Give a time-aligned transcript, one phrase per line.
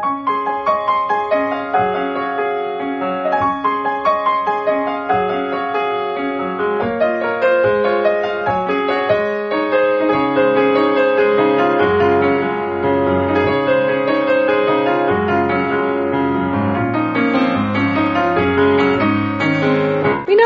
[0.00, 0.08] 皆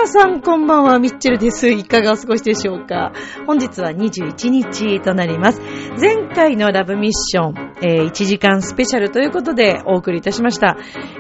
[0.09, 1.69] さんこんばんは、ミッチェルです。
[1.69, 3.13] いかがお過ごしでしょうか？
[3.47, 5.61] 本日は21日となります。
[6.01, 10.77] 前回のラブミッション、えー1時間スペシャルということでお送りいたしました。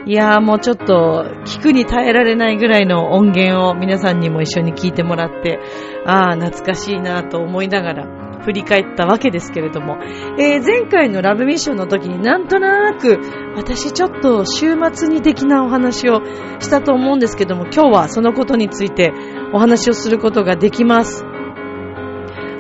[0.07, 5.59] いやーもうちょっと聞くに耐えられないぐらいの音源を皆さんにも一緒に聞いてもらって、
[6.07, 9.98] あー懐かしいなと思いながら振り返ったわけですけれども、
[10.39, 13.19] えー前回のラブミッションの時になんとなく
[13.57, 16.21] 私ちょっと週末に的なお話を
[16.61, 19.12] したと思うんですけども、今日はそのことについて
[19.53, 21.25] お話をすることができます。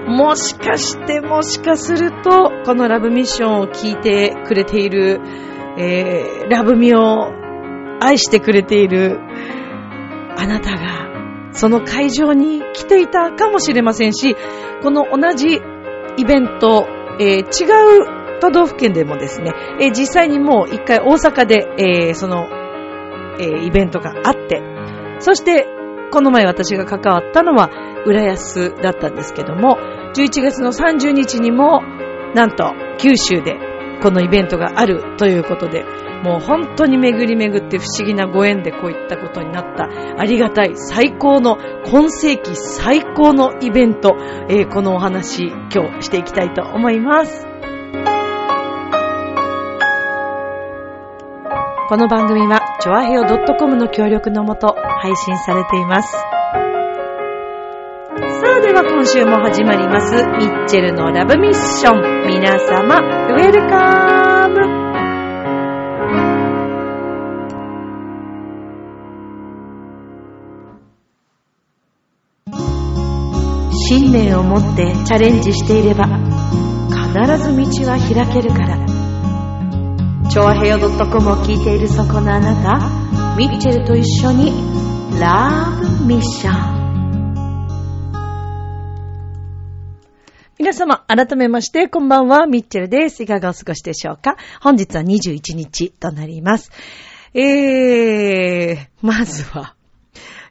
[0.06, 5.20] もしかして、もしかすると、このラブミッションを聞いてくれている、
[5.78, 7.32] えー、ラブミを
[8.00, 9.18] 愛してくれている
[10.36, 14.36] あなたが、その会場に来ていたかもしれませんし、
[14.82, 15.60] この同じ
[16.16, 16.86] イベント、
[17.18, 22.48] えー違う都道府県でもですね、えー実際にもう一回大阪で、えーその、
[23.40, 24.62] えーイベントがあって、
[25.20, 25.66] そして、
[26.10, 27.70] この前私が関わったのは、
[28.06, 29.78] 浦安だったんですけども、
[30.14, 31.82] 11月の30日にも、
[32.34, 33.58] なんと、九州で、
[34.02, 35.84] このイベントがあるということで、
[36.24, 39.88] もう本当に巡り巡って不思議なご縁でこういったことになった、
[40.18, 44.16] ありがたい、最高の、今世紀最高のイベント、
[44.48, 47.46] えーこのお話、今日していきたいと思います。
[51.88, 56.43] この番組は、チョアヘオ .com の協力のもと配信されています。
[58.16, 62.26] さあ、では今週も始まります、ミッチェルのラブミッション。
[62.28, 64.84] 皆様、ウェルカム
[73.88, 77.02] 信念を持ってチャレンジしていれば、必
[77.42, 78.86] ず道は開けるから。
[80.30, 84.52] チョアヘヨ .com を聞いているそこのあなた、ミッチェルと一緒に、
[85.18, 86.73] ラブミッション。
[90.64, 93.22] 皆様、改めまして、こんばんは、ミッチェルです。
[93.22, 94.38] いかがお過ごしでしょうか？
[94.62, 96.70] 本日は21日となります。
[97.34, 99.74] えー、まずは、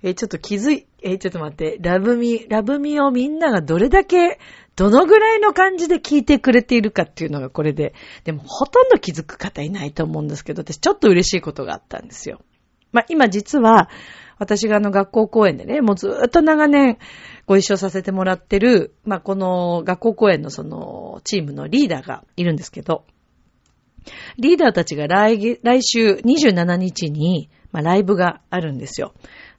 [0.03, 4.37] えーちょっと気づい、えーちょっと待って、ラブミ、ラブミをみんながどれだけ、
[4.75, 12.39] どのぐらいの感じで聞いてくれているかっていうのがこれで、でもほとんど気づく方いないと思うんですけど、私ちょっと嬉しいことがあったんですよ。
[12.91, 13.89] まあ、今実は、
[14.39, 16.97] 私があの学校公演でね、もうずーっと長年
[17.45, 23.05] ご一緒させてもらってる、まあ、この学校公演のそのチームのリーダーがいるんですけど、
[24.37, 29.13] リーダーたちが来、来週27日に、まあ、ライブがあるんですよ。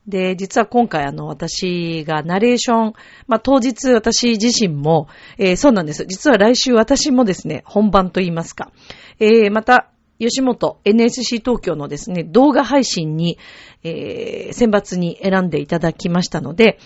[0.06, 2.92] で、実は今回あの、私がナレーション、
[3.26, 5.08] まあ、当日私自身も、
[5.38, 6.04] えーそうなんです。
[6.06, 8.70] 実は来週私もですね、本番と言いますか。
[9.18, 13.38] えーまた、吉本 NSC 東京のですね、動画配信に、
[13.82, 16.78] えー選抜に選んでいただきましたので、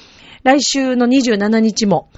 [0.43, 2.11] 来週の27日も、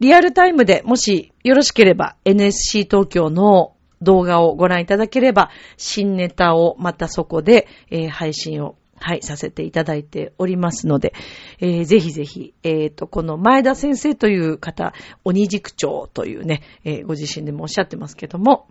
[0.00, 11.12] リアルタイムでもしよろしければ NSC 東京の動画をご覧いただければ、新ネタをまたそこで、えー配信を、はい、させていただいておりますので、
[11.60, 18.68] えーぜひぜひ、えっ、と、この前田先生という方、鬼塾長というね、えーご自身でもおっしゃってますけども、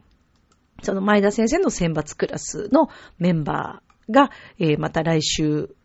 [0.83, 5.75] その前田先生の選抜クラスのメンバーが、えーまた来週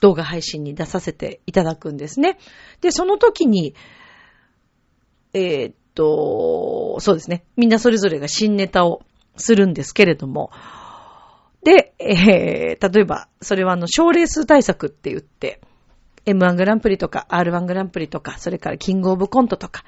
[0.00, 2.38] 動画配信に出させていただくんですね。
[2.80, 3.74] で、その時に、
[5.32, 7.44] えーっと、そうですね。
[7.56, 9.02] みんなそれぞれが新ネタを
[9.36, 10.50] するんですけれども、
[11.64, 15.60] で、えー、例えば、それはあの、賞レース対策って言って、
[16.26, 19.84] M1 グランプリとか R1 グランプリとか、それからキングオブコントとか、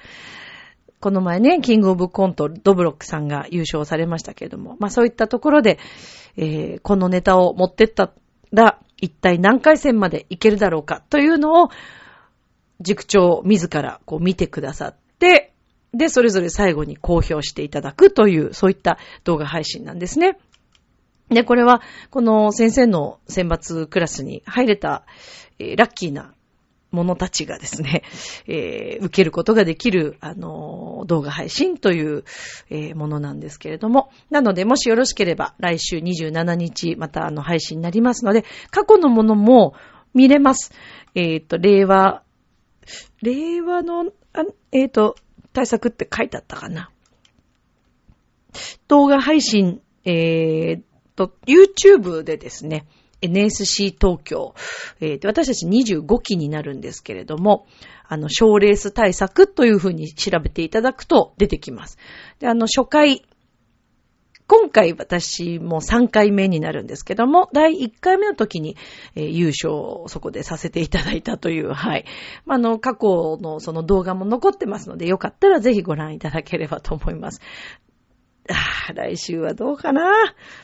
[1.00, 5.78] この前ね、キングオブコント、ドブロックさんが優勝されましたけれども、まあそういったところで、
[6.36, 8.12] えーこのネタを持ってった
[8.52, 11.68] ら、一体何回戦までいけるだろうかというのを、
[12.80, 15.52] 塾長自らこう見てくださって、
[15.92, 20.38] で、それぞれ最後に公表していただくという、そういった動画配信なんですね。
[21.28, 25.04] で、これは、この先生の選抜クラスに入れた、
[25.58, 26.34] えーラッキーな
[26.96, 28.02] 者たちがですね、
[28.48, 32.24] えー受けることができる、あの動画配信という、
[32.70, 39.74] えーものなんですけれども、なので、もしよろしければ、来週27日、またあの、配信になりますので、過去のものも
[40.14, 40.72] 見れます。
[41.14, 42.22] えっ、と、令和、
[43.22, 45.16] 令和の、あえっ、と、
[45.52, 46.90] 対策って書いてあったかな。
[48.88, 50.80] 動画配信、えー、
[51.16, 52.86] と、YouTube でですね、
[53.22, 54.54] NSC 東京、
[55.00, 57.66] えー、私たち25期になるんですけれども、
[58.08, 61.98] あの、賞レース対策というふうに調べていただくと出てきます。
[62.38, 63.22] で、あの、初回、
[64.48, 68.76] 今回私も3回目になるんですけども、第1回目の時に、
[69.16, 72.04] えー、優勝をそこでさせていただいたという、はい。
[72.44, 77.40] まあ、の、過去のその動画も残ってますので、よかったらぜひご覧いただければと思います。
[78.48, 80.02] ああ、来週はどうかな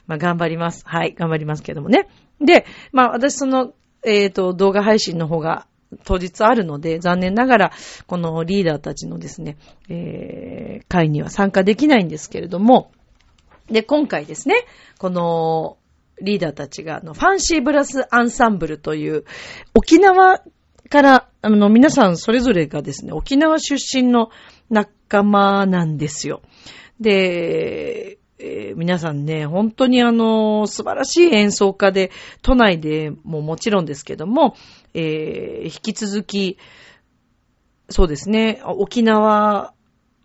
[0.07, 0.85] まあ、頑張ります。
[0.87, 2.09] はい、頑張りますけどもね。
[2.45, 3.73] で、まあ、私その、
[4.05, 5.67] えっ、ー、と、動画配信の方が
[6.05, 7.73] 当日あるので、残念ながら、
[8.07, 9.57] このリーダーたちのですね、
[9.89, 12.91] えー、会には参加できないんですけれども、
[13.71, 14.67] で、今回ですね、
[14.99, 15.77] この、
[16.21, 19.25] リーダーたちが、あの、ファンシーブラスアンサンブルという、
[19.75, 20.43] 沖縄
[20.89, 24.31] から、あの、皆さんそれぞれがですね、沖縄出身の
[24.71, 26.43] 仲間なんですよ。
[27.01, 32.11] で、えー、皆さんね、本当にあの、素晴らしい演奏家で、
[32.43, 34.57] 都内でももちろんですけども、
[34.95, 36.59] えー、引き続き、
[37.89, 39.73] そうですね、沖縄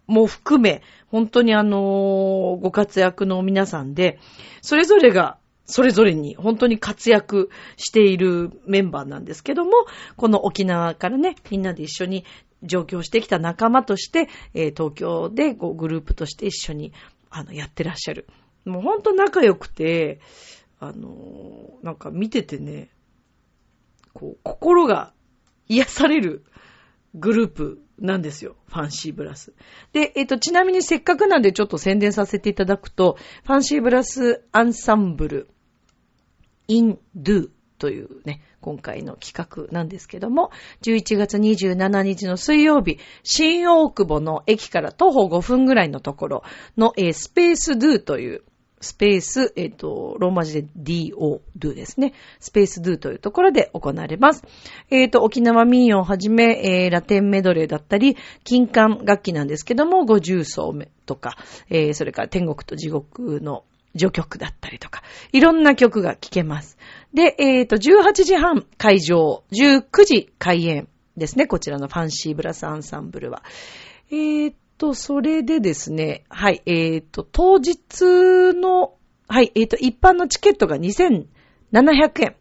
[0.07, 0.81] も含め、
[1.11, 4.17] 本当にあの、ご活躍の皆さんで、
[4.61, 9.71] それぞれが、それぞれに本当に活躍しているメンバーなんですけども、
[10.15, 12.25] この沖縄からね、みんなで一緒に
[12.63, 16.93] 上京してきた仲間として、えー、東京でこうグループとして一緒に
[17.29, 18.27] あのやってらっしゃる。
[18.65, 20.19] もうほんと仲良くて、
[20.79, 22.89] あの、なんか見ててね、
[24.13, 25.13] こう、心が
[25.67, 26.43] 癒される
[27.15, 28.55] グループなんですよ。
[28.67, 29.53] ファンシーブラス。
[29.93, 35.49] で、えっ、ー、と、ちなみにせっかくなんでちょっと宣伝させていただくと、ファンシーブラスアンサンブル、
[36.67, 40.51] インドゥというね、今回の企画なんですけども、
[40.81, 46.43] 11月27日の水曜日、新大久保の駅から徒歩5分ぐらいのところ
[46.77, 48.43] の、えー、スペースドゥという
[48.79, 52.13] スペース、えっ、ー、と、ローマ字で DO、do ですね。
[52.39, 54.43] スペース do というところで行われます。
[54.91, 60.75] えっ、ー、と、沖縄民謡をはじめ、えー、ラテンメドレーだったり、金管楽器なんですけども、五重奏
[61.07, 61.37] とか、
[61.69, 63.63] えー、それから天国と地獄の
[63.97, 66.77] 序曲だったりとか、いろんな曲が聴けます。
[67.13, 71.47] で、えっ、ー、と、18時半会場、19時開演ですね。
[71.47, 73.43] こちらのファンシーブラスアンサンブルは。
[74.09, 78.93] えー、と、それでですね、はい、えっ、と、当日の、
[79.27, 82.35] はい、えっ、と、一般のチケットが2700円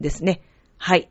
[0.00, 0.42] ですね。
[0.78, 1.10] はい。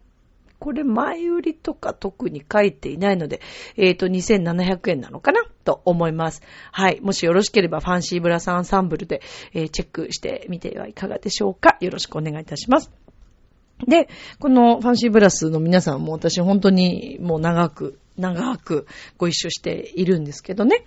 [0.61, 3.41] これ前売りとか特に書いていないので、
[3.77, 6.43] えっ、ー、と、2700円なのかなと思います。
[6.71, 7.01] はい。
[7.01, 9.23] もしよろしければファンシーブラスアンサンブルで、
[9.55, 11.77] えー、チェックしてみてはいかがでしょうか。
[11.81, 12.91] よろしくお願いいたします。
[13.87, 18.85] で、このファンシーブラスの皆さんも私本当にもう長く長く
[19.17, 20.85] ご一緒しているんですけどね。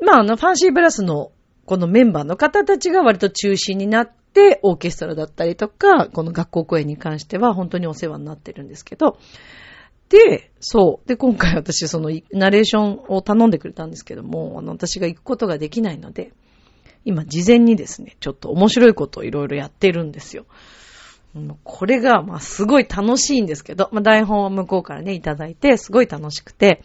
[0.00, 1.30] まあ、あの、ファンシーブラスの
[1.66, 4.19] このメンバーの方たちが割と中心になって、
[4.62, 9.18] オーケストラだったりとか、この学校公演に関しては本当にお世話になってるんですけど、
[10.08, 11.08] で、そう。
[11.08, 16.32] で、今回私、その、ナレーションを頼んでくれたんですけども、あの、私が行くことができないので、
[17.04, 20.46] 今、事前にですね、ちょっと面白いことをいろいろやってるんですよ。
[21.62, 26.82] これが、まあ、すごい楽しいんですけど、まあ、台本は向こうからね、いただいて、すごい楽しくて、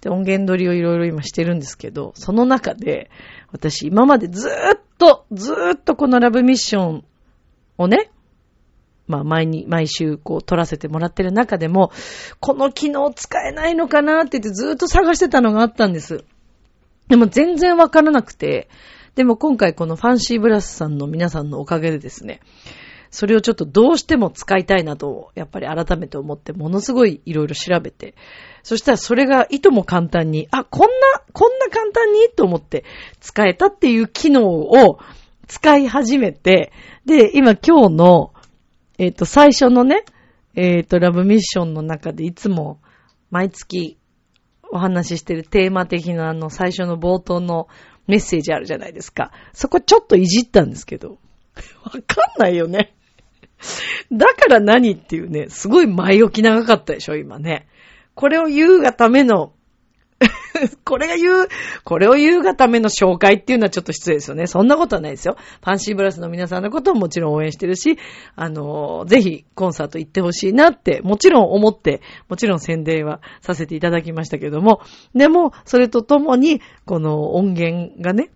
[0.00, 3.10] で、音源取りをいろいろ今してるんですけど、その中で、
[3.52, 7.04] 私今までずーっと、ずーっとこのラブミッション
[7.78, 8.10] をね、
[9.06, 11.90] まあ、毎に、毎週こう撮らせてもらってる中でも、
[12.40, 16.24] この機能使えないのかなって言ってずーっと探してたのがあったんです。
[17.08, 18.68] でも全然わからなくて、
[19.14, 22.40] でも今回このファンシーブラスさんの皆さんのおかげでですね、
[23.10, 28.14] それをちょっとどうしても使いたいなと、やっぱり改めて思って、ものすごいいろいろ調べて、
[28.62, 32.84] そしたらそれがいとも簡単に、あ、こんな、こんな簡単にと思って
[33.20, 34.98] 使えたっていう機能を
[35.46, 36.72] 使い始めて、
[37.06, 38.32] で、今今日の、
[38.98, 40.04] えっ、ー、と、最初のね、
[40.54, 42.80] えっ、ー、と、ラブミッションの中でいつも
[43.30, 43.98] 毎月
[44.70, 47.68] お話ししてるテーマ的なあの最初の冒頭の
[48.06, 49.32] メッセージあるじゃないですか。
[49.52, 51.18] そこちょっといじったんですけど、
[51.84, 52.94] わかんないよね。
[54.12, 57.66] だから何っていうね、すごい前置き長かったでしょ、今ね。
[58.14, 59.52] これを言うがための
[60.84, 61.48] これが言う、
[61.84, 64.46] これを言うがための紹介っていうのはちょっと失礼ですよね。
[64.46, 65.36] そんなことはないですよ。
[65.38, 67.98] ファンシーブラスの皆さんのことももちろん応援してるし、
[68.34, 74.80] あの、ぜひコンサート行ってほしいなって、もちろん思って、もちろん宣伝はさせていただきましたけども、
[75.14, 78.30] でも、それとともに、この音源がね、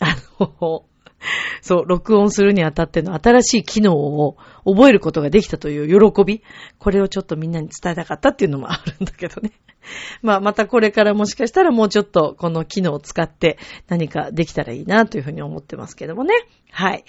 [0.00, 0.84] あの、
[1.62, 6.42] そう、録音するにあたっての新しい機能を覚えることができたという喜び。
[6.78, 9.52] これをちょっとみんなに伝えたかったっていうのもあるんだけどね。
[10.22, 13.58] まあ、またこれからもしかしたらもうちょっとこの機能を使って
[13.88, 16.34] 何かできたらいいなというふうに思ってますけどもね。
[16.70, 17.04] はい。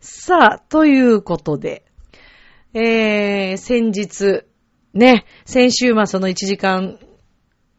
[0.00, 1.84] さあ、ということで、
[2.74, 4.44] えー、先日、
[4.94, 6.98] ね、先週、まあその1時間、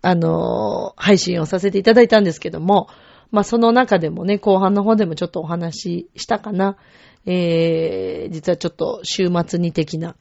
[0.02, 2.90] あのー、配信をさせていただいたんですけども、
[3.32, 6.78] まあその中でもね、後半の方でもちょっとお話ししたかな。
[7.26, 10.16] えー、実はちょっと週末に的な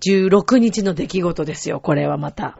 [0.00, 2.58] 16日の出来事ですよ、これはまた。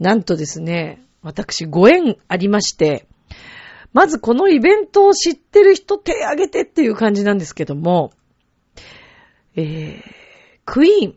[0.00, 3.06] なんとですね、私ご縁ありまして、
[3.92, 8.10] まずこのイベントを知ってる人手挙げてっていう感じなんですけども、
[9.54, 10.02] えー、
[10.64, 11.14] クイーン。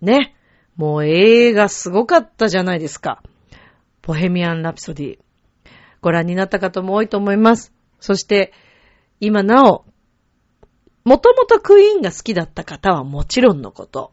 [0.00, 0.34] ね。
[0.76, 3.22] もう映画すごかったじゃないですか。
[4.02, 5.23] ボヘミアン・ラプソディ。
[6.04, 7.72] ご覧になった方も多いと思います。
[7.98, 8.52] そして、
[9.20, 9.86] 今なお、
[11.04, 14.12] もともとクイーンが好きだった方はもちろんのこと、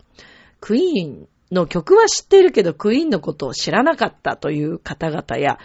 [0.61, 5.59] クイーンの曲は知っているけど、クイーンのことを知らなかったという方々や、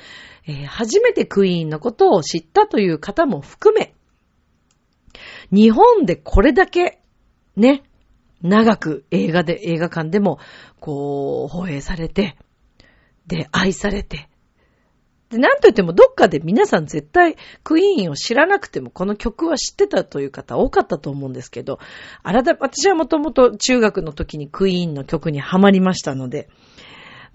[0.49, 3.95] えー、初めてクイーンのことを知ったという方も含め、
[5.53, 7.01] 日本でこれだけ、
[7.55, 7.85] ね、
[8.43, 10.41] 長く映画で、映画館でも、
[10.81, 12.37] こう、放映されて、
[13.29, 14.29] で、愛されて、
[15.31, 21.79] で、なんと言ってもどっかで皆さん絶対クイーンを知らなくてもこの曲は知ってたという方多かったと思うんですけど、
[22.23, 26.49] 改め、私はもともと中学の時にクイーンの曲にハマりましたので、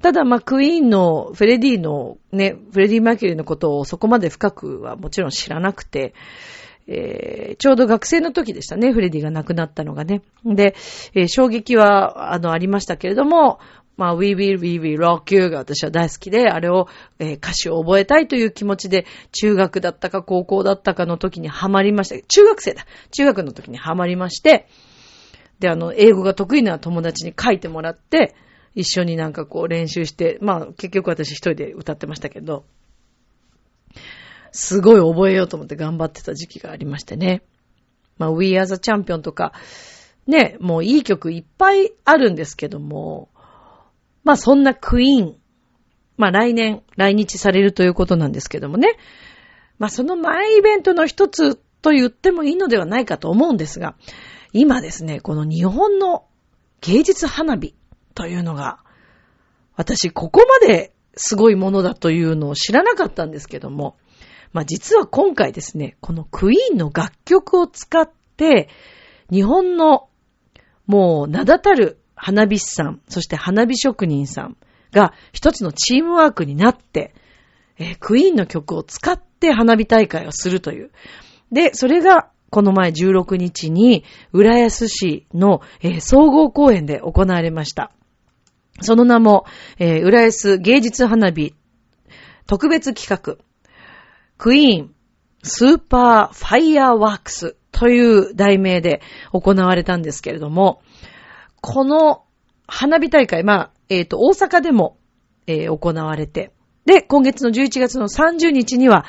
[0.02, 6.14] ただまあクイーンのフレディのね、フレディ・マーキュリーのことをそこまで深くはもちろん知らなくて、
[6.88, 10.24] えー、ちょうど学生の時でしたね、フレディが亡くなったのがね。
[10.44, 10.76] で、
[11.14, 13.60] えー、衝撃は、あの、ありましたけれども、
[13.98, 16.88] まあ、We Will, We Will Rock You が私は大好きで、あれを、
[17.20, 22.16] えー、歌詞を覚えたいという気持ちで、中学だったか高校だったかの時にハマりました。
[22.28, 22.86] 中学生だ。
[23.12, 24.68] 中学の時にハマりまして、
[25.60, 28.36] で、あの、英語が得意な友達に書いてもらって、
[28.74, 32.66] 一緒になんかこう練習して、まあ結局私一人で歌ってましたけど、
[34.52, 37.44] すごい覚えようと思って頑張ってた時期がありましてね。
[38.18, 39.54] まあ We Are the Champion とか、
[40.28, 43.30] ね、もういい曲いっぱいあるんですけども、
[44.24, 45.36] まあそんなクイーン、
[46.18, 48.98] まあ来年来日されるということなんですけどもね。
[49.80, 53.96] まあその前イベントの一つと言ってもいいのではないかと思うんですが、
[54.54, 56.26] 今ですね、この日本の
[56.82, 57.74] 芸術花火
[58.14, 58.80] というのが、
[59.76, 63.98] 私ここまですごいものだというのを知らなかったんですけども、
[64.54, 68.70] まあ実は今回ですね、このクイーンの楽曲を使って、
[69.32, 70.10] 日本の
[70.86, 74.56] もう名だたる花火師さん、そして花火職人さん
[74.92, 77.16] が一つのチームワークになって、
[77.80, 80.92] えー、クイーンの曲を使って花火大会をするという。
[81.52, 87.92] で、それがこの前16日に浦安市の、えー、総合公園で行われました。
[88.82, 89.46] その名も、
[89.80, 91.56] えー、浦安芸術花火
[92.46, 93.44] 特別企画、
[94.38, 94.94] クイーン
[95.42, 99.02] スーパーファイヤーワークスという題名で
[99.32, 100.82] 行われたんですけれども、
[101.62, 102.24] この
[102.68, 104.98] 花火大会、まあ、えっ、ー、と、大阪でも、
[105.48, 106.52] えー、行われて、
[106.86, 109.06] で、今月の11月の30日には、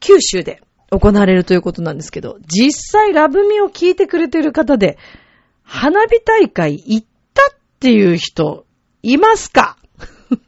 [0.00, 4.98] 九州で行われるということなんですけど、実際ラブミを聞いてくれてる方で、
[5.62, 8.66] 花火大会行ったっていう人、
[9.02, 9.78] いますか？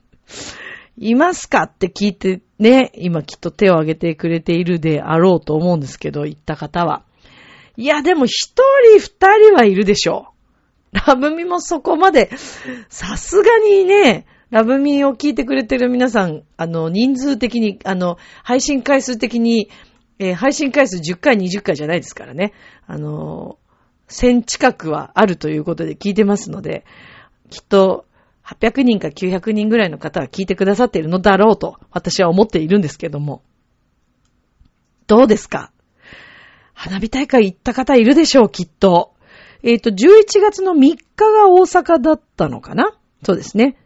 [0.99, 1.63] いますか？
[1.63, 7.05] って聞いてね、今きっと手を挙げてくれているであろうと思うんですけど、行った方は。
[7.77, 8.53] いや、でも一
[8.99, 10.32] 人二人はいるでしょう。
[10.93, 12.31] ラブミもそこまで、
[12.89, 19.71] さすがにね、ラブミを聞いてくれてる皆さん、あの、人数的に、あの、配信回数的に、
[20.19, 22.53] えー、配信回数10回、20回じゃないですからね。
[22.87, 23.59] あの、
[24.09, 26.85] 1000近くはあるということで聞いてますので、
[27.49, 28.05] きっと、
[28.45, 33.43] 800人か900人ぐらいの方は聞いてくださっているのだろうと、私は思っているんですけども。
[35.07, 35.73] どうですか？
[36.75, 39.12] 花火大会行った方いるでしょう、きっと。
[39.63, 42.93] えっ、ー、と、11月の3日が大阪だったのかな？
[43.23, 43.77] そうですね。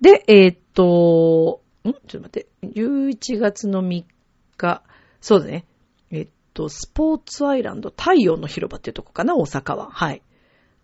[0.00, 1.92] で、えっ、ー、と、ん？
[1.92, 2.46] ちょっと待って。
[2.62, 4.04] 11月の3
[4.56, 4.82] 日。
[5.20, 5.66] そうだね。
[6.10, 9.36] えっ、ー、と、スポーツアイランド太陽の広場っていうとこかな？
[9.36, 9.90] 大阪は。
[9.90, 10.22] はい。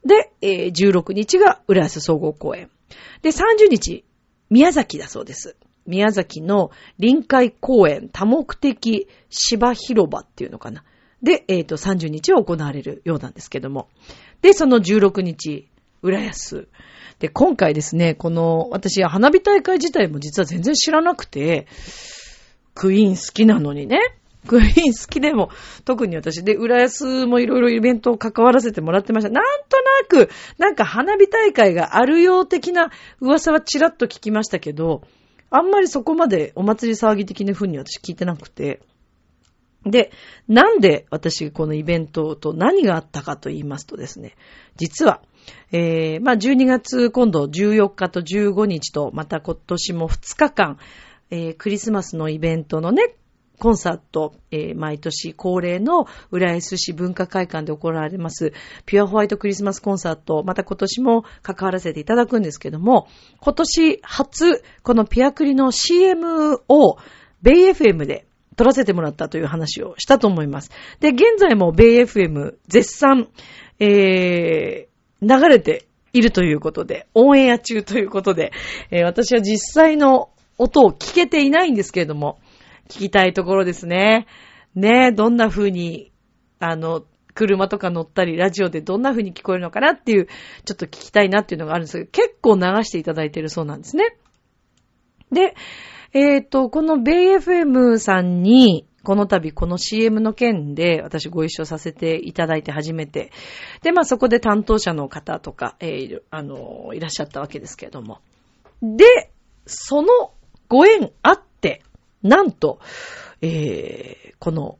[0.04, 2.70] で、えー、16日が浦安総合公園。
[3.22, 4.04] で、30日、
[4.50, 5.56] 宮崎だそうです。
[5.86, 10.84] 宮崎の臨海公園多目的芝広場っていうのかな？
[11.22, 13.88] で、えっ、ー、と、30日は行われるようなんですけども。
[14.42, 15.68] で、その16日、
[16.02, 16.68] 浦安。
[17.20, 21.66] で、今回ですね、この、私、花火大会自体も実は全然知らなくて、
[22.74, 23.98] クイーン好きなのにね。
[24.48, 25.50] クイーン好きでも、
[25.84, 29.30] 特に私で、浦安もいろいろイベントを関わらせてもらってました。
[29.30, 29.76] なんと
[30.18, 35.02] なく、なんか花火大会があるよう的な噂はちらっと聞きましたけど、
[35.50, 38.80] あんまりそこまでお祭り騒ぎ的な風に私聞いてなくて。
[39.84, 40.12] で、
[40.48, 44.36] なんで私このイベントと何があったかと言いますとですね、
[44.76, 45.22] 実は、
[45.72, 50.78] えー、まあ12月今度14日と15日と、また今年も2日間、
[51.30, 53.14] えー、クリスマスのイベントのね、
[53.58, 58.52] コンサート、えー、毎年恒例の浦安市文化会館で行われます、
[58.86, 63.08] ピュアホワイトクリスマスコンサート、また今年も関わらせていただくんですけども、
[63.40, 66.96] 今年初、このピアクリの CM を、
[67.42, 68.26] ベイ FM で
[68.62, 70.70] 撮らせてもらったという話をしたと思います。
[71.00, 73.26] で、現在もベイ FM 絶賛、
[73.80, 78.52] えー、流れているということで、オンエア中ということで、
[78.92, 82.38] えー、私は実際の音を聞けていないんですけれども、
[82.88, 84.28] 聞きたいところですね。
[84.76, 86.12] ねどんな風に、
[86.60, 87.02] あの、
[87.34, 90.28] 車とか乗ったり、ラジオでどんな風に聞こえるのかなっていう、
[90.64, 94.16] ちょっと聞きたいなっていうのがあるんですけど、結構流していただいているそうなんですね。
[95.32, 95.56] で、
[96.12, 103.32] えっ、ー、と、このベイ FM さんに、この度この CM の件で私ご一緒させていただいて初めて。
[103.82, 108.20] で、まあそこで担当者の方とか、えー、あの、いらっしゃったわけですけれども。
[108.80, 109.32] で、
[109.66, 110.32] その
[110.68, 111.82] ご縁あって、
[112.22, 112.78] なんと、
[113.40, 114.78] えー、この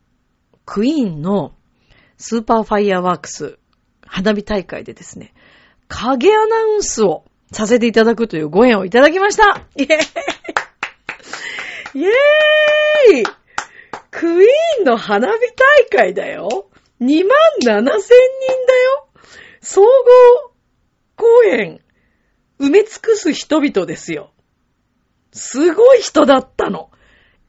[0.65, 1.55] クイーンの
[2.17, 3.59] スーパーファイヤーワークス
[4.07, 5.35] 花火大会でですね、
[5.89, 10.72] 影アナウンスをさせていただくというご縁をいただきましたイェーイ
[11.94, 13.25] イェーイ
[14.11, 15.38] クイーンの花火
[15.90, 16.70] 大会だよ
[17.00, 19.08] !2 万7千人だよ
[19.61, 19.88] 総合
[21.16, 21.80] 公演
[22.62, 24.30] 埋め尽くす人々ですよ。
[25.32, 26.90] すごい人だったの。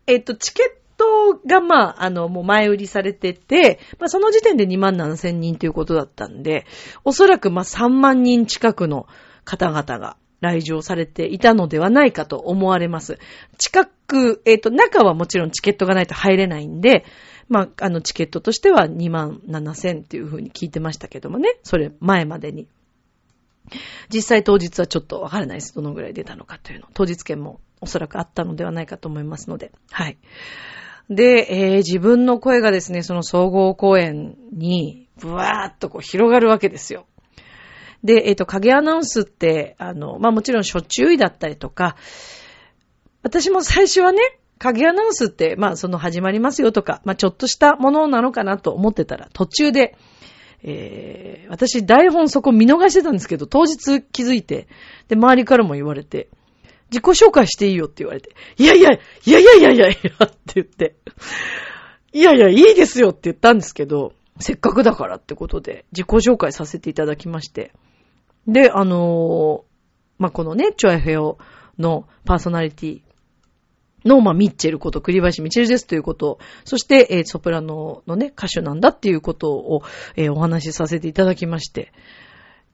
[0.07, 6.65] えっと、チケットが、まあ、あの、もう前売りされてて、まあ、その時点で2万7千人ということだったんで、
[7.03, 9.07] おそらく、まあ、3万人近くの
[9.45, 13.17] 方々が来場されていたのではないかと思われます。
[13.57, 17.05] 近く、えっ、と、中はもちろんチケットがないと入れないんで、
[17.47, 22.67] まあ、あの、チケットとしては2万7千っていう風に聞いてましたけどもね、それ前までに。
[24.13, 25.73] 実際当日はちょっとわからないです。
[25.73, 26.87] どのぐらい出たのかというの。
[26.93, 29.71] 当日券もおそらくあったのではないかと思いますので。
[29.91, 30.17] はい。
[31.09, 37.05] で、えー、自分の声がですね、その総合公演に、ブワーっとこう広がるわけですよ。
[38.03, 41.95] で、えっ、ー、と、影アナウンスって、あの、まあ、もちろん初注意だったりとか、
[43.21, 44.19] 私も最初はね、
[44.59, 49.95] 影アナウンスって、まあ、その始まりますよとか、まあ、ちょっとしたものなのかなと思ってたら、途中で、
[50.63, 54.67] えー、私台本そこ見逃してたんですけど、当日気づいて、
[55.07, 56.29] で、周りからも言われて、
[56.91, 60.95] 自己紹介していいよって言われて、いやいや、いやいやいやいやいやって言って、
[62.13, 67.73] いやいや、いいですよって言ったんですけど、せっかくだからってことで、自己紹介させていただきまして。
[68.47, 69.73] で、あのー、
[70.19, 71.37] まあ、このね、チョアフェオ
[71.79, 73.01] のパーソナリティ
[74.05, 79.83] の、まあ、ミッチェルこと、栗林ミッチェルですということそして、えー、ソプラノのね、歌手なんだっていうことを、
[80.15, 81.91] えー、お話しさせていただきまして。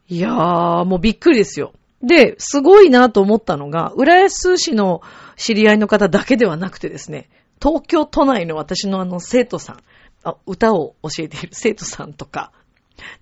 [0.07, 1.73] いやー、もうびっくりですよ。
[2.01, 5.01] で、すごいなと思ったのが、浦安市の
[5.35, 7.29] 知り合いの方だけではなくてですね、
[7.61, 9.79] 東京都内の私のあの生徒さん、
[10.23, 12.51] あ歌を教えている生徒さんとか、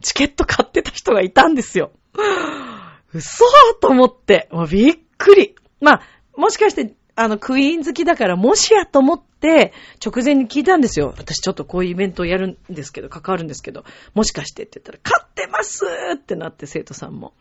[0.01, 1.91] チケット買ってた人がいたんですよ。
[3.13, 3.45] 嘘
[3.79, 5.55] と思って、もうびっくり。
[5.79, 6.01] まあ、
[6.35, 9.73] もしかして、あの、クイーン好きだから、もしやと思って、
[10.05, 11.13] 直前に聞いたんですよ。
[11.17, 17.33] 私ちょっとこういうイベントをやるんですけど、関わるんですけど、もしかしてって言ったら、買ってますってなって生徒さんも。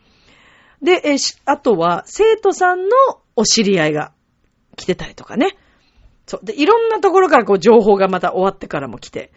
[0.81, 2.95] で、えあとは、生徒さんの
[3.35, 4.13] お知り合いが
[4.75, 5.57] 来てたりとかね。
[6.25, 6.45] そう。
[6.45, 9.31] で、いろんなところからこう情報がまた終わってからも来て、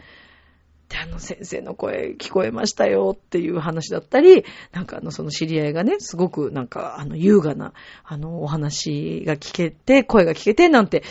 [0.91, 7.73] で、あの先生の声聞こえましたよっていう話だったり、なんかあのその知り合いがね、すごくなんかあの優雅な
[8.03, 11.03] あのお話が聞けて、声が聞けてなんて、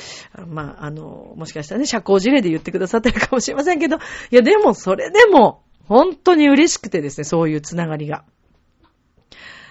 [0.47, 8.25] まああの、もしかしたらね、社交辞令で言ってくださってるかもしれませんけど、いやでもそれでも本当に嬉しくてですね、そういうつながりが。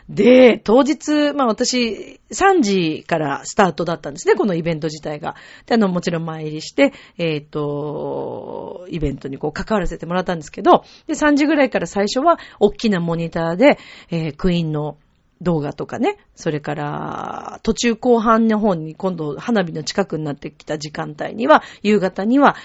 [0.10, 5.36] で、当日、まあ私、3時からスタートだったんですね、このイベント自体が。
[5.68, 13.78] で、あの、もちろん参りして、えっ、ー、と、イベントにこう関わらせてもらったんですけど、で、3時ぐらいから最初は、大きなモニターで、
[14.10, 14.98] えー、クイーンの
[15.42, 22.56] 動画とかね、それから、途中後半の方に今度花火の近くになってきた時間帯には、夕方には、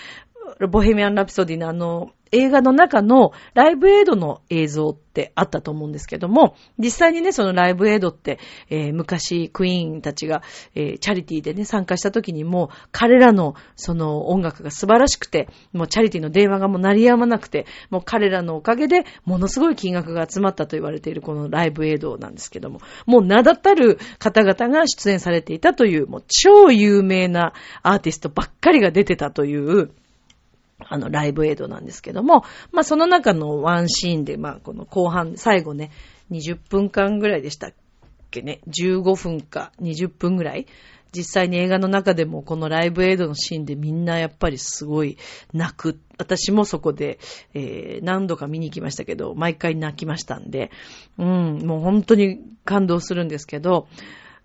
[0.70, 10.42] ボヘミアン・ラプソディのあの映画の中のライブエイドの映像ってあったと思うんですけども、実際にね、そのライブエイドって、えー、昔クイーンたちが、
[10.75, 27.53] えー、チャリティでね、参加した時にも、彼らのその音楽が素晴らしくて、もうチャリティの電話がもう鳴り止まなくて、もう彼らのおかげで、ものすごい金額が集まったと言われているこのライブエイドなんですけども、もう名だたる方々が出演されていたという、もう超有名な
[27.85, 29.92] アーティストばっかりが出てたという、
[30.78, 35.90] あの、ライブエイドなんですけども、まあ、その中のワンシーンで、まあ、この後半、最後ね、
[36.30, 37.74] 20分間ぐらいでしたっ
[38.30, 40.66] けね、15分か20分ぐらい、
[41.14, 45.16] 実際に映画の中でもこのライブエイドのシーンでみんなやっぱりすごい
[45.52, 46.00] 泣く。
[46.18, 47.20] 私もそこで、
[47.54, 50.72] えー、何度か見に行きましたけど、毎回泣きましたんで、
[51.16, 53.87] うん、もう本当に感動するんですけど、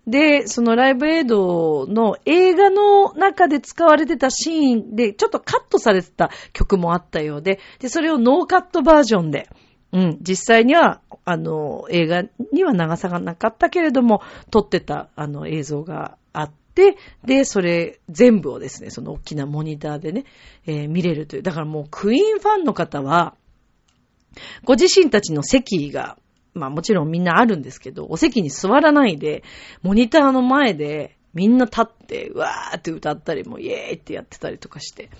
[0.06, 9.48] で、そのライブエイドの映画の中で使われてたシーンで、ちょっとカットされてた曲もあったようで、で、それをノーカットバージョンで、
[9.92, 20.24] うん、実際には、あの、映画には長さがなかったけれども、撮ってた、あの、映像があって、で、それ全部をですね、その大きなモニターでね、
[20.66, 21.42] えー、見れるという。
[21.42, 23.34] だからもうクイーンファンの方は、
[24.64, 26.16] ご自身たちの席が
[26.54, 29.42] まあもちろんみんなあるんですけど、お席に座らないで、
[29.82, 35.10] モニターの前でみんな立って、うわーって歌ったりもう、イエーイってやってたりとかして。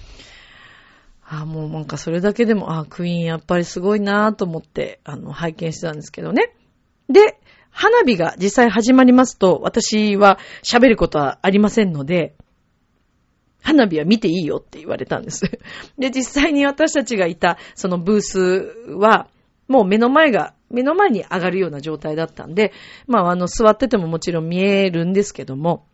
[1.33, 6.53] あもうなんかそれだけでも、あクイーンやっぱりすごいなーと思って、あの、拝見してたんですけどね。
[7.09, 7.39] で、
[7.71, 12.35] 花火が実際始まりますと、私は喋ることはありませんので、
[13.63, 15.45] 花火は見ていいよって言われたんです。
[15.99, 18.39] で、実際に私たちがいたそのブース
[18.97, 19.29] は、
[19.69, 22.73] もう目の前が目の前に上がるような状態だったんで、
[23.07, 25.87] まあ、あの、座っててももちろん見えるんですけども、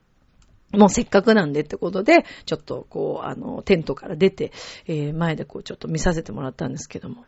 [0.73, 4.53] もうせっかくなんでってことで、ちょっとこう、あの、テントから出て、
[4.87, 7.25] えー、前でこう、ちょっと見させてもらったんですけども、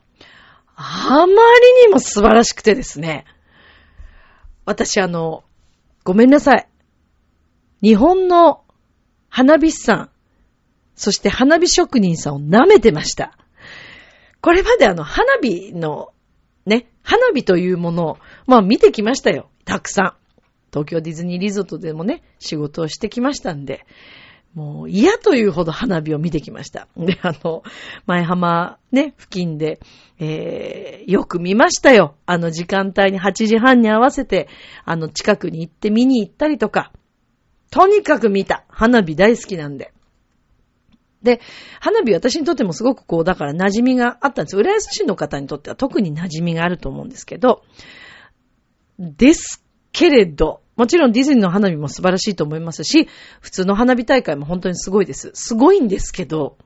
[0.77, 1.33] あまり
[1.87, 3.25] にも素晴らしくてですね、
[4.65, 5.45] 私あの、
[6.05, 6.69] ごめんなさい。
[7.83, 8.65] 日本の
[9.29, 10.11] 花火師さん、
[10.95, 13.39] そして花火職人さんを舐めてました。
[14.41, 16.13] これまであの、花火の
[16.67, 19.49] ね、花火というものを、まあ見てきましたよ。
[19.65, 20.13] たくさん。
[20.71, 23.87] 東京ディズニーリゾートでもね、仕事をしてきましたんで、
[24.53, 26.87] もう嫌というほど花火を見てきました。
[26.99, 27.63] で、あの、
[28.05, 29.81] 前浜ね、付近で、
[30.19, 32.15] えー、よく見ましたよ。
[32.27, 34.47] あの時間帯に8時半に合わせて、
[34.85, 36.93] あの近くに行って見に行ったりとか、
[37.71, 38.67] とにかく見た。
[38.69, 39.95] 花火大好きなんで。
[41.23, 41.41] で、
[41.81, 44.57] 花火私にとってもすごくこう、だから馴染みがあったんです。
[44.57, 47.63] 浦安市の方にとっては特に馴染みがあると思うんですけど、
[48.99, 53.09] ですけれど、もちろんディズニーの花火も素晴らしいと思いますし、
[53.41, 55.33] 普通の花火大会も本当にすごいです。
[55.35, 56.57] すごいんですけど、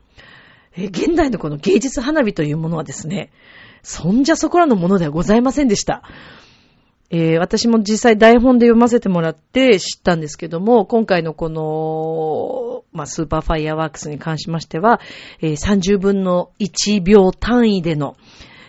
[0.77, 3.31] え現代のこの芸術花火というものはですね、
[3.83, 6.03] そんじゃそこらのものではございませんでした。
[7.15, 14.99] えー、私も実際台本で読ませてもらって知ったんですけども、今回のこの、まあ、スーパーファイアワークスに関しましては、
[15.43, 18.17] えー、30分の1秒単位での、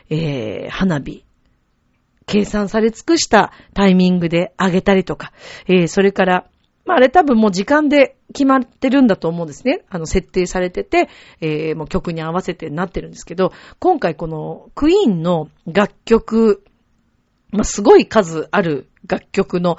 [0.10, 1.24] えー、花火、
[2.26, 5.32] 計算され尽くしたタイミングで上げたりとか、
[5.68, 6.46] えー、それから、
[6.86, 9.86] まあ、あれ多分もう時間で決まってるんだと思うんですね。
[9.90, 11.08] あの、設定されてて、
[11.40, 16.62] えー、もう曲に合わせてなってるんですけど、今回このクイーンの楽曲
[17.54, 19.78] まあ、すごい数ある楽曲の、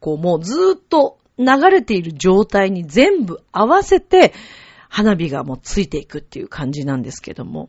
[0.00, 4.32] こう、もうずーっと流れている状態に全部合わせて、
[4.88, 7.68] 花火がもうついていくっていう感じなんですけども。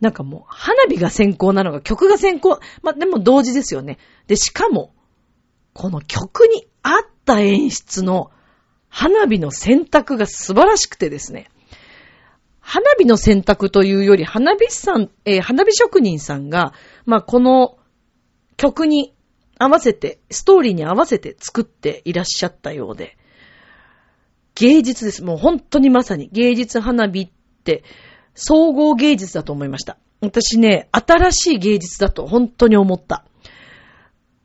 [0.00, 2.60] なんかもう、花火が先行なのが曲が先行。
[2.82, 3.98] まあ、でも同時ですよね。
[4.26, 4.92] で、しかも、
[5.72, 8.30] この曲に合った演出の
[8.88, 11.48] 花火の選択が素晴らしくてですね。
[12.60, 16.74] 花火の選択というより、花火師さん、えー、花火職人さんが、
[17.06, 17.78] まあ、この
[18.64, 19.14] 曲に
[19.58, 23.18] 合わせて、ストーリーに合わせて作っていらっしゃったようで、
[24.54, 25.22] 芸術です。
[25.22, 27.28] もう本当にまさに芸術花火っ
[27.64, 27.84] て
[28.34, 29.98] 総合芸術だと思いました。
[30.22, 33.26] 私ね、新しい芸術だと本当に思った。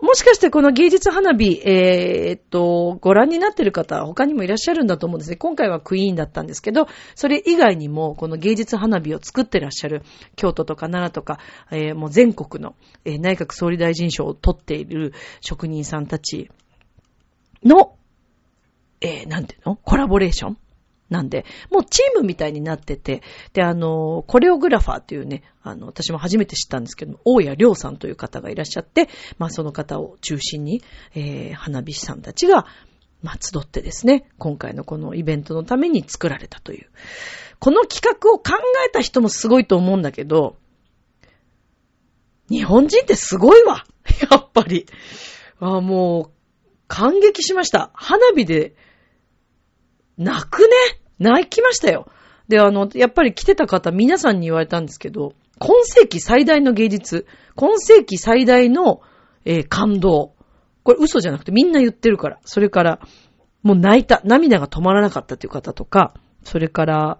[0.01, 5.35] もしかしてこの芸術花火、えー、っと、ご覧になってる方、他にもいらっしゃるんだと思うんですね。
[5.35, 10.03] 今回はクイーンだったんですけど、それ以外にも、この芸術花火を作ってらっしゃる、
[10.37, 11.37] 京都とか奈良とか、
[11.69, 16.49] えー、もう全国の、えー、内閣総理大臣賞を取っている職人さんたち
[17.65, 17.97] の、
[19.01, 19.75] えー、なんていうの？
[19.75, 20.57] コラボレーション
[21.09, 23.21] なんで、もうチームみたいになってて、
[23.53, 30.83] で、あの、コレオグラファーっていうね、あの、私も初めて知ったんですけど、大谷良さんという方がいらっしゃって、まあその方を中心に、
[31.15, 32.65] えー、花火師さんたちが、
[33.21, 36.89] まあ集ってですね、今回のこのイベントのために作られたという。
[37.59, 38.53] この企画を考
[38.87, 40.57] えた人もすごいと思うんだけど、
[42.49, 43.85] 日本人ってすごいわ。
[44.31, 44.85] やっぱり。
[45.59, 46.31] あもう、
[46.87, 47.91] 感激しました。
[47.93, 48.75] 花火で、
[50.17, 50.67] 泣くね
[51.19, 52.07] 泣きましたよ。
[52.47, 59.01] で、あの、やっぱり来てた方、皆さんに言われたんですけど、今世紀最大の芸術、今世紀最大の、
[59.45, 60.33] えー、感動。
[60.83, 62.39] これ嘘じゃなくてみんな言ってるから。
[62.45, 62.99] それから、
[63.61, 67.19] もう泣いた、涙が止まらなかったという方とか、それから、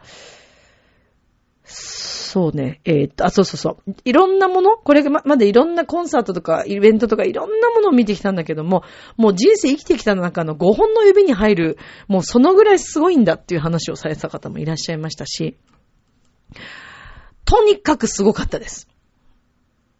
[1.71, 2.81] そうね。
[2.83, 3.95] えー、っと、あ、そうそうそう。
[4.03, 4.77] いろんなもの？
[4.77, 8.83] これままでいろんなコンサートとかイベントとかいろんなものを見てきたんだけども、
[9.17, 11.77] もう人生生きてきた中の5本の指に入る、
[12.07, 15.57] もうそのぐらいすごいんだっていう話をされた方もいらっしゃいましたし、
[17.45, 18.87] とにかくすごかったです。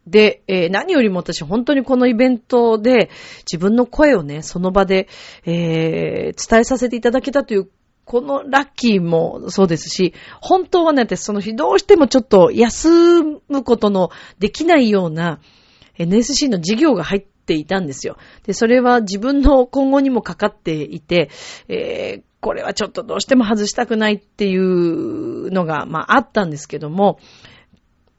[0.08, 3.10] で、えー、何よりも私本当にこのイベントで
[3.42, 5.08] 自分の声をね、その場で、
[5.46, 7.70] えー、伝えさせていただけたという
[8.10, 15.40] このラッキーもそうですし、本当はね、私その日どうしてもちょっと休むことのできないような
[16.00, 18.18] NSC の事業が入っていたんですよ。
[18.48, 21.30] で、それは自分の今後にもかかっていて、
[21.68, 27.20] えー、これはちょっとどうしても外したくないっていうのが、まああったんですけども、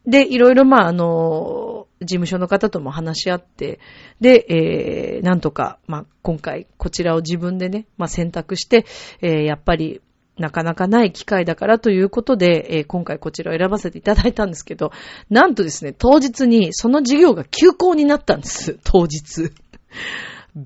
[0.07, 3.79] で、いろいろまああの、事務所の方とも話し合って、
[4.21, 8.87] で、えー、なんとか、まあ、今回、こちらを自分でね、まあ、選択して、
[9.21, 10.01] えー、やっぱり、
[10.39, 14.91] なかなかない機会だからということで、えー、今回こちらを選ばせていただいたんですけど、
[15.29, 19.53] なんとですね、当日にその事業が休校になったんです、当日。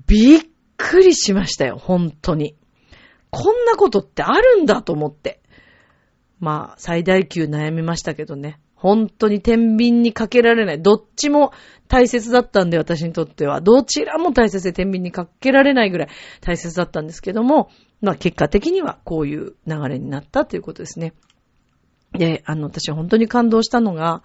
[0.07, 0.39] びっ
[0.77, 2.55] くりしましたよ、本当に。
[3.31, 5.41] こんなことってあるんだと思って。
[6.39, 8.59] まあ、最大級悩みましたけどね。
[8.85, 10.79] 本当に天秤にかけられない。
[10.79, 11.53] どっちも
[11.87, 13.59] 大切だったんで、私にとっては。
[13.59, 16.09] どちらも大切で天秤にかけられないぐらい
[16.41, 17.71] 大切だったんですけども、
[18.01, 21.13] まあ結果的にはこういう流れになったということですね。
[22.11, 24.21] で、あの、私は本当に感動したのが、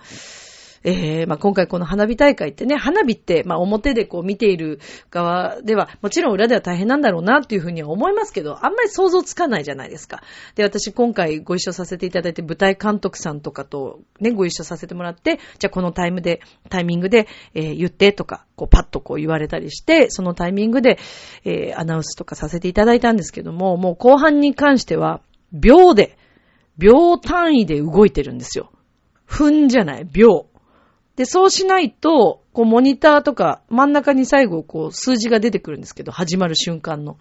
[0.82, 10.22] えー、まあ、今回この花火大会ってね、花火って、まあ、表でこう見ている側では、もちろん裏では大変なんだろうなっていうふうには思いますけど、あんまり想像つかないじゃないですか。
[10.54, 16.40] で、私今回ご一緒させていただいて、舞台監督さんとかとね、ご一緒させてもらって、じゃあこのタイムで、
[16.70, 20.98] タイミングで、えー、言ってとか、こうパッとこう言われたりして、そのタイミングで、
[21.44, 25.20] えー、アナウンスとかさせていただいたんですけども、もう後半に関しては、
[25.52, 26.16] 秒で、
[26.78, 28.70] 秒単位で動いてるんですよ。
[29.26, 30.46] 分じゃない、秒。
[31.20, 37.18] で、そうしないと、こう、モニターとか、真ん中に最後、こう、数字が出てくるんですけど、始まる瞬間の。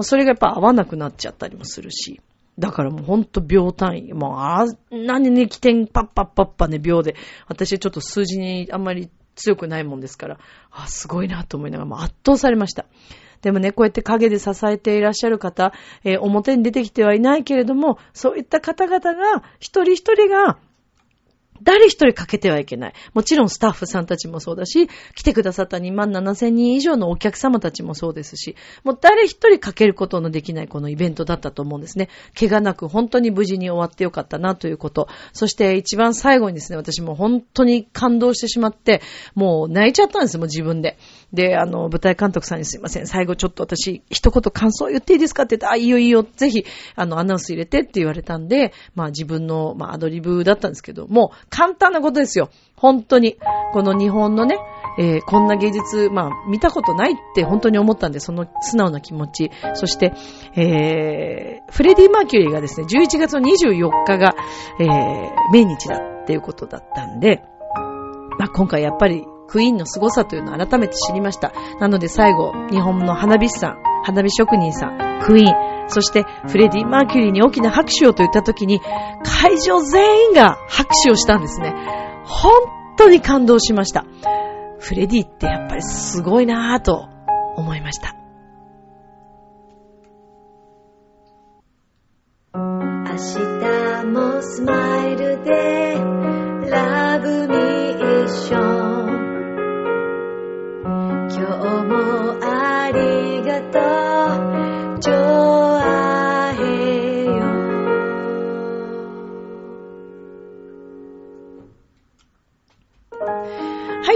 [0.00, 2.20] それがやっぱ合わなくなっちゃったりもするし。
[2.58, 4.14] だからもうほんと秒単位。
[4.14, 7.14] もう、あ何ね、起点パッパッパッパね、秒で。
[7.46, 10.38] 私はちょっと数字にあんまり強くないもんですから、
[10.72, 12.86] あ、すごいなと思いながら、もう圧倒されました。
[13.42, 20.58] でもね、こうやって影で支えていらっしゃる方、えー、表に出てきてはいないけれども、そういった方々が、一人一人が、
[21.62, 22.92] 誰一人かけてはいけない。
[23.14, 32.08] もちろんスタッフさんたちもそうだし、来てくださった2万7千人以上のお客様たちもそうですし、もう誰一人かけることのできないこのイベントだったと思うんですね。
[32.38, 35.08] 怪我なく本当に無事に終わってよかったなということ。
[35.32, 39.02] そして一番最後にですね、私も本当に感動してしまって、
[39.34, 40.98] もう泣いちゃったんですもう自分で。
[41.32, 46.64] で、あの、舞台監督さんにすいません、最後ちょっと私、一言感想言っていいですかって言って、あ、いいよいいよ、ぜひ、
[46.96, 52.50] あの、アナウンス入れてって言われたんで、まあ自分の、まあアドリブだったんですけど、もう簡単なことですよ。
[52.76, 53.36] 本当に。
[53.72, 54.58] この日本のね、
[54.98, 59.50] えー、こんな芸術、まあ、見たことないって本当に思ったんで、その素直な気持ち。
[59.74, 60.14] そして、
[60.56, 64.34] えー、フレディ・マーキュリーがですね、11月の24日が、
[64.80, 67.42] えー、命日だっていうことだったんで、
[68.38, 71.52] まあ、今回やっぱりクイーンの凄さというのを改めて知りました。
[71.80, 78.80] なので最後、日本の花火師さん、花火職人さん、クイーン、そしてフレディ・マーキュリーに大きな拍手をと言った時に、
[79.24, 81.74] 会場全員が拍手をしたんですね。
[82.24, 82.52] 本
[82.96, 84.04] 当に感動しました。
[84.78, 87.08] フレディってやっぱりすごいなぁと
[87.56, 88.14] 思いました。
[92.54, 92.60] 明
[94.00, 95.94] 日もスマイルで
[96.70, 97.79] ラブミー
[101.48, 102.59] もあり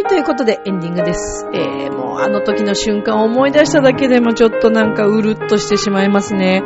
[0.09, 1.47] ということでエンディングです。
[1.55, 6.63] えー、もうあの時の瞬間を思い出しただけでもちょっとなんかうるっとしてしまいますね。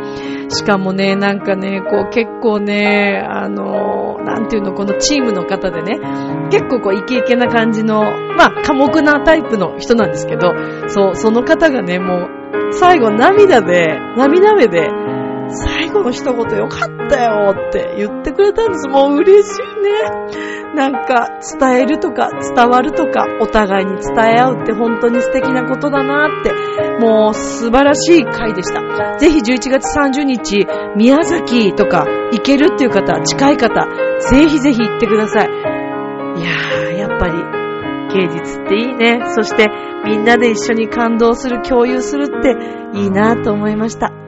[0.48, 6.00] しかもね、なんかね、こう結構ね、あの、なんていうの、このチームの方でね、
[6.50, 10.52] 結構こうイケイケな感じの、まあ、寡黙なタイプの人なんですけど、
[10.88, 14.88] そう、その方がね、もう、最後涙で、涙目で、
[15.50, 18.88] 最後の一言よかったよって言ってくれたんです。
[18.88, 20.48] もう嬉しいね。
[20.74, 26.52] なんか伝えるとか伝わるとかお互いに伝え合うって本当に素敵なことだなって
[27.00, 29.18] もう素晴らしい回でした。
[29.18, 33.86] ぜひ11月30日宮崎とか行けるっていう方、近い方、
[34.30, 35.48] ぜひぜひ行ってください。
[35.48, 37.58] いやー、やっぱり
[38.14, 39.20] 芸術っていいね。
[39.34, 39.68] そして
[40.04, 44.27] みんなで一緒に感動する、共有するっていいなと思いました。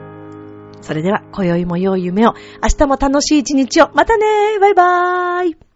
[0.83, 5.70] それでは、今宵も良い夢を、明日も楽しい一日を、またねバイバーイ。